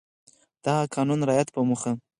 د 0.63 0.65
هغه 0.75 0.87
قانون 0.95 1.19
رعایت 1.27 1.49
په 1.51 1.61
موخه 1.67 1.91